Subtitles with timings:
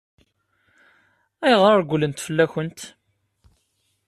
[1.45, 2.79] Ayɣer i regglen fell-akent?